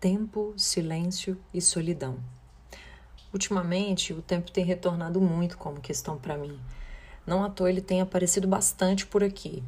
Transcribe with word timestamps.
Tempo, 0.00 0.54
silêncio 0.56 1.36
e 1.52 1.60
solidão. 1.60 2.16
Ultimamente, 3.34 4.14
o 4.14 4.22
tempo 4.22 4.50
tem 4.50 4.64
retornado 4.64 5.20
muito 5.20 5.58
como 5.58 5.78
questão 5.78 6.16
para 6.16 6.38
mim. 6.38 6.58
Não 7.26 7.44
à 7.44 7.50
toa 7.50 7.68
ele 7.68 7.82
tem 7.82 8.00
aparecido 8.00 8.48
bastante 8.48 9.04
por 9.04 9.22
aqui. 9.22 9.62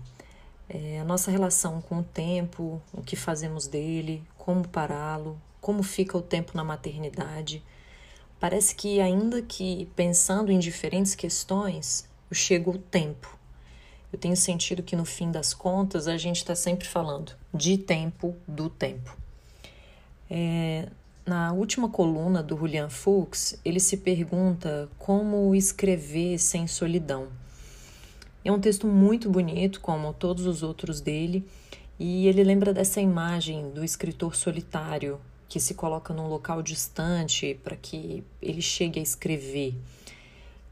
É, 0.70 0.98
a 1.00 1.04
nossa 1.04 1.30
relação 1.30 1.82
com 1.82 1.98
o 1.98 2.02
tempo, 2.02 2.80
o 2.94 3.02
que 3.02 3.14
fazemos 3.14 3.66
dele, 3.66 4.24
como 4.38 4.66
pará-lo, 4.66 5.38
como 5.60 5.82
fica 5.82 6.16
o 6.16 6.22
tempo 6.22 6.52
na 6.54 6.64
maternidade. 6.64 7.62
Parece 8.40 8.74
que, 8.74 9.02
ainda 9.02 9.42
que 9.42 9.84
pensando 9.94 10.50
em 10.50 10.58
diferentes 10.58 11.14
questões, 11.14 12.08
eu 12.30 12.34
chego 12.34 12.78
tempo. 12.78 13.38
Eu 14.10 14.18
tenho 14.18 14.34
sentido 14.34 14.82
que, 14.82 14.96
no 14.96 15.04
fim 15.04 15.30
das 15.30 15.52
contas, 15.52 16.08
a 16.08 16.16
gente 16.16 16.38
está 16.38 16.54
sempre 16.54 16.88
falando 16.88 17.32
de 17.52 17.76
tempo, 17.76 18.34
do 18.48 18.70
tempo. 18.70 19.20
É, 20.34 20.88
na 21.26 21.52
última 21.52 21.90
coluna 21.90 22.42
do 22.42 22.56
Julian 22.56 22.88
Fuchs, 22.88 23.60
ele 23.62 23.78
se 23.78 23.98
pergunta 23.98 24.88
como 24.98 25.54
escrever 25.54 26.38
sem 26.38 26.66
solidão. 26.66 27.28
É 28.42 28.50
um 28.50 28.58
texto 28.58 28.86
muito 28.86 29.28
bonito, 29.28 29.78
como 29.78 30.14
todos 30.14 30.46
os 30.46 30.62
outros 30.62 31.02
dele, 31.02 31.46
e 31.98 32.26
ele 32.26 32.42
lembra 32.42 32.72
dessa 32.72 32.98
imagem 32.98 33.72
do 33.72 33.84
escritor 33.84 34.34
solitário 34.34 35.20
que 35.50 35.60
se 35.60 35.74
coloca 35.74 36.14
num 36.14 36.28
local 36.28 36.62
distante 36.62 37.60
para 37.62 37.76
que 37.76 38.24
ele 38.40 38.62
chegue 38.62 38.98
a 38.98 39.02
escrever. 39.02 39.74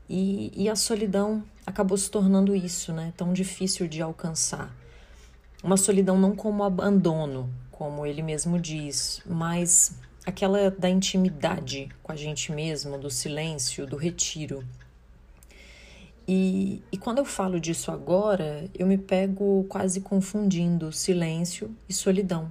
E, 0.09 0.51
e 0.57 0.71
a 0.71 0.75
solidão 0.75 1.45
acabou 1.67 1.99
se 1.99 2.11
tornando 2.11 2.57
isso, 2.57 2.95
né? 2.95 3.13
Tão 3.15 3.31
difícil 3.35 3.87
de 3.87 4.01
alcançar. 4.01 4.75
Uma 5.63 5.77
solidão 5.77 6.19
não 6.19 6.35
como 6.35 6.65
abandono, 6.65 7.51
como 7.71 8.07
ele 8.07 8.23
mesmo 8.23 8.59
diz, 8.59 9.21
mas 9.27 9.95
aquela 10.25 10.71
da 10.71 10.89
intimidade 10.89 11.89
com 12.03 12.13
a 12.13 12.17
gente 12.17 12.51
mesmo, 12.51 12.99
do 12.99 13.11
silêncio, 13.11 13.87
do 13.87 13.97
retiro. 13.97 14.65
E, 16.27 16.83
e 16.91 16.97
quando 16.97 17.19
eu 17.19 17.25
falo 17.25 17.61
disso 17.61 17.91
agora, 17.91 18.71
eu 18.75 18.87
me 18.87 18.97
pego 18.97 19.67
quase 19.69 20.01
confundindo 20.01 20.93
silêncio 20.93 21.75
e 21.89 21.93
solidão, 21.93 22.51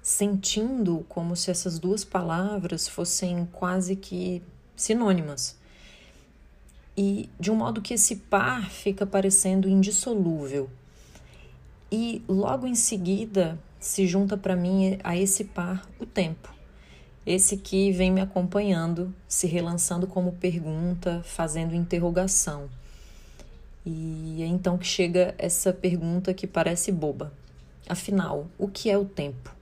sentindo 0.00 1.04
como 1.08 1.34
se 1.34 1.50
essas 1.50 1.78
duas 1.78 2.04
palavras 2.04 2.86
fossem 2.86 3.48
quase 3.50 3.96
que 3.96 4.42
sinônimas. 4.76 5.56
E 6.96 7.30
de 7.40 7.50
um 7.50 7.56
modo 7.56 7.80
que 7.80 7.94
esse 7.94 8.16
par 8.16 8.70
fica 8.70 9.06
parecendo 9.06 9.68
indissolúvel. 9.68 10.70
E 11.92 12.24
logo 12.26 12.66
em 12.66 12.74
seguida 12.74 13.58
se 13.78 14.06
junta 14.06 14.34
para 14.34 14.56
mim 14.56 14.98
a 15.04 15.14
esse 15.14 15.44
par 15.44 15.86
o 16.00 16.06
tempo. 16.06 16.48
Esse 17.26 17.58
que 17.58 17.92
vem 17.92 18.10
me 18.10 18.22
acompanhando, 18.22 19.14
se 19.28 19.46
relançando 19.46 20.06
como 20.06 20.32
pergunta, 20.32 21.20
fazendo 21.22 21.74
interrogação. 21.74 22.70
E 23.84 24.42
é 24.42 24.46
então 24.46 24.78
que 24.78 24.86
chega 24.86 25.34
essa 25.36 25.70
pergunta 25.70 26.32
que 26.32 26.46
parece 26.46 26.90
boba. 26.90 27.30
Afinal, 27.86 28.46
o 28.56 28.68
que 28.68 28.88
é 28.88 28.96
o 28.96 29.04
tempo? 29.04 29.54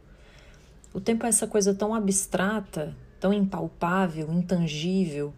O 0.95 1.01
tempo 1.01 1.27
é 1.27 1.29
essa 1.29 1.49
coisa 1.49 1.75
tão 1.75 1.93
abstrata, 1.93 2.95
tão 3.19 3.33
impalpável, 3.33 4.33
intangível, 4.33 5.35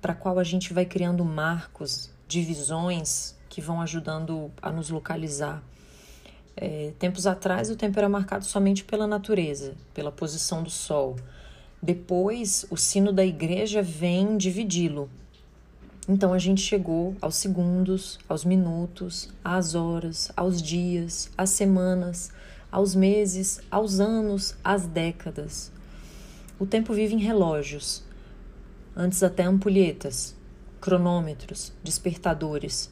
para 0.00 0.12
a 0.12 0.16
qual 0.16 0.38
a 0.38 0.44
gente 0.44 0.72
vai 0.72 0.84
criando 0.84 1.24
marcos, 1.24 2.10
divisões 2.28 3.34
que 3.48 3.60
vão 3.60 3.80
ajudando 3.80 4.52
a 4.62 4.70
nos 4.70 4.88
localizar. 4.88 5.60
É, 6.60 6.92
tempos 6.98 7.24
atrás, 7.24 7.70
o 7.70 7.76
tempo 7.76 7.96
era 8.00 8.08
marcado 8.08 8.44
somente 8.44 8.82
pela 8.82 9.06
natureza, 9.06 9.76
pela 9.94 10.10
posição 10.10 10.60
do 10.60 10.70
sol. 10.70 11.14
Depois, 11.80 12.66
o 12.68 12.76
sino 12.76 13.12
da 13.12 13.24
igreja 13.24 13.80
vem 13.80 14.36
dividi-lo. 14.36 15.08
Então, 16.08 16.32
a 16.32 16.38
gente 16.38 16.60
chegou 16.60 17.14
aos 17.20 17.36
segundos, 17.36 18.18
aos 18.28 18.44
minutos, 18.44 19.28
às 19.44 19.76
horas, 19.76 20.32
aos 20.36 20.60
dias, 20.60 21.30
às 21.38 21.50
semanas, 21.50 22.32
aos 22.72 22.92
meses, 22.92 23.60
aos 23.70 24.00
anos, 24.00 24.56
às 24.64 24.84
décadas. 24.84 25.70
O 26.58 26.66
tempo 26.66 26.92
vive 26.92 27.14
em 27.14 27.20
relógios, 27.20 28.02
antes 28.96 29.22
até 29.22 29.44
ampulhetas, 29.44 30.34
cronômetros, 30.80 31.72
despertadores 31.84 32.90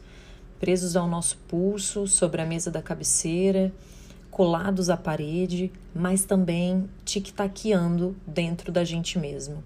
presos 0.60 0.96
ao 0.96 1.08
nosso 1.08 1.38
pulso, 1.48 2.06
sobre 2.06 2.40
a 2.40 2.46
mesa 2.46 2.70
da 2.70 2.82
cabeceira, 2.82 3.72
colados 4.30 4.90
à 4.90 4.96
parede, 4.96 5.72
mas 5.94 6.24
também 6.24 6.88
tic-taqueando 7.04 8.14
dentro 8.26 8.70
da 8.70 8.84
gente 8.84 9.18
mesmo. 9.18 9.62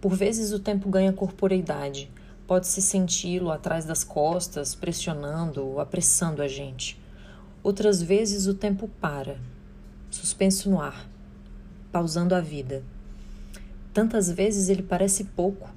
Por 0.00 0.14
vezes 0.14 0.52
o 0.52 0.58
tempo 0.58 0.88
ganha 0.88 1.12
corporeidade, 1.12 2.10
pode-se 2.46 2.80
senti-lo 2.82 3.50
atrás 3.50 3.84
das 3.84 4.02
costas, 4.02 4.74
pressionando 4.74 5.78
apressando 5.78 6.42
a 6.42 6.48
gente. 6.48 7.00
Outras 7.62 8.02
vezes 8.02 8.46
o 8.46 8.54
tempo 8.54 8.88
para, 9.00 9.38
suspenso 10.10 10.70
no 10.70 10.80
ar, 10.80 11.08
pausando 11.92 12.34
a 12.34 12.40
vida. 12.40 12.82
Tantas 13.92 14.30
vezes 14.30 14.68
ele 14.68 14.82
parece 14.82 15.24
pouco, 15.24 15.68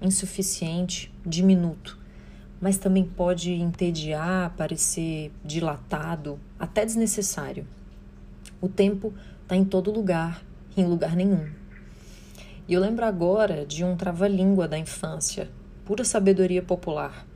insuficiente, 0.00 1.12
diminuto 1.24 1.99
mas 2.60 2.76
também 2.76 3.04
pode 3.04 3.52
entediar, 3.52 4.54
parecer 4.56 5.32
dilatado, 5.44 6.38
até 6.58 6.84
desnecessário. 6.84 7.66
O 8.60 8.68
tempo 8.68 9.14
está 9.42 9.56
em 9.56 9.64
todo 9.64 9.90
lugar, 9.90 10.44
em 10.76 10.84
lugar 10.84 11.16
nenhum. 11.16 11.48
E 12.68 12.74
eu 12.74 12.80
lembro 12.80 13.04
agora 13.04 13.64
de 13.64 13.82
um 13.82 13.96
trava-língua 13.96 14.68
da 14.68 14.78
infância, 14.78 15.50
pura 15.84 16.04
sabedoria 16.04 16.62
popular. 16.62 17.26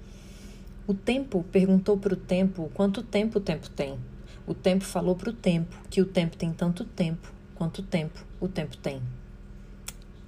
O 0.87 0.93
tempo 0.93 1.43
perguntou 1.51 1.97
para 1.97 2.13
o 2.13 2.17
tempo 2.17 2.71
quanto 2.75 3.03
tempo 3.03 3.39
o 3.39 3.41
tempo 3.41 3.71
tem. 3.71 3.99
O 4.47 4.53
tempo 4.53 4.85
falou 4.85 5.17
para 5.17 5.31
o 5.31 5.33
tempo 5.33 5.75
que 5.89 6.03
o 6.03 6.05
tempo 6.05 6.37
tem 6.37 6.53
tanto 6.53 6.85
tempo 6.85 7.33
quanto 7.55 7.83
tempo 7.83 8.25
o 8.41 8.49
tempo 8.49 8.77
tem. 8.77 9.01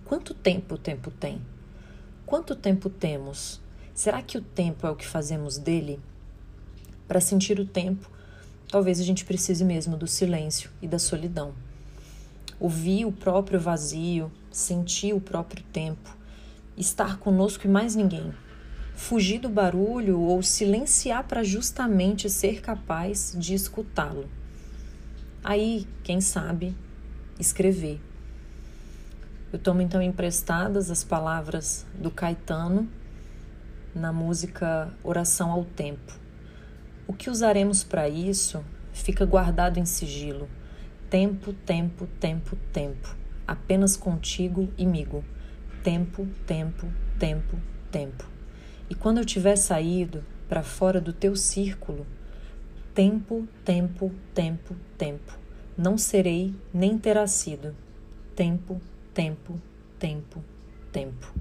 Quanto 0.04 0.32
tempo 0.32 0.76
o 0.76 0.78
tempo 0.78 1.10
tem? 1.10 1.40
Quanto 2.24 2.54
tempo 2.54 2.88
temos? 2.88 3.60
Será 3.96 4.20
que 4.20 4.36
o 4.36 4.42
tempo 4.42 4.86
é 4.86 4.90
o 4.90 4.94
que 4.94 5.06
fazemos 5.06 5.56
dele? 5.56 5.98
Para 7.08 7.18
sentir 7.18 7.58
o 7.58 7.64
tempo, 7.64 8.10
talvez 8.68 9.00
a 9.00 9.02
gente 9.02 9.24
precise 9.24 9.64
mesmo 9.64 9.96
do 9.96 10.06
silêncio 10.06 10.70
e 10.82 10.86
da 10.86 10.98
solidão. 10.98 11.54
Ouvir 12.60 13.06
o 13.06 13.10
próprio 13.10 13.58
vazio, 13.58 14.30
sentir 14.50 15.14
o 15.14 15.20
próprio 15.20 15.64
tempo, 15.72 16.14
estar 16.76 17.16
conosco 17.16 17.66
e 17.66 17.70
mais 17.70 17.96
ninguém. 17.96 18.34
Fugir 18.94 19.38
do 19.38 19.48
barulho 19.48 20.20
ou 20.20 20.42
silenciar 20.42 21.24
para 21.24 21.42
justamente 21.42 22.28
ser 22.28 22.60
capaz 22.60 23.34
de 23.38 23.54
escutá-lo. 23.54 24.28
Aí, 25.42 25.88
quem 26.04 26.20
sabe, 26.20 26.76
escrever. 27.40 27.98
Eu 29.50 29.58
tomo 29.58 29.80
então 29.80 30.02
emprestadas 30.02 30.90
as 30.90 31.02
palavras 31.02 31.86
do 31.94 32.10
Caetano 32.10 32.86
na 33.96 34.12
música 34.12 34.92
Oração 35.02 35.50
ao 35.50 35.64
Tempo. 35.64 36.12
O 37.06 37.14
que 37.14 37.30
usaremos 37.30 37.82
para 37.82 38.08
isso 38.08 38.62
fica 38.92 39.24
guardado 39.24 39.78
em 39.78 39.86
sigilo. 39.86 40.48
Tempo, 41.08 41.52
tempo, 41.52 42.06
tempo, 42.20 42.56
tempo. 42.72 43.16
Apenas 43.46 43.96
contigo 43.96 44.68
e 44.76 44.84
migo. 44.84 45.24
Tempo, 45.82 46.26
tempo, 46.46 46.86
tempo, 47.18 47.56
tempo. 47.90 48.24
E 48.90 48.94
quando 48.94 49.18
eu 49.18 49.24
tiver 49.24 49.56
saído 49.56 50.22
para 50.48 50.62
fora 50.62 51.00
do 51.00 51.12
teu 51.12 51.34
círculo, 51.34 52.06
tempo, 52.94 53.48
tempo, 53.64 54.12
tempo, 54.34 54.76
tempo. 54.98 55.38
Não 55.76 55.96
serei 55.96 56.54
nem 56.72 56.98
terá 56.98 57.26
sido. 57.26 57.74
Tempo, 58.34 58.80
tempo, 59.14 59.58
tempo, 59.98 60.44
tempo. 60.92 61.32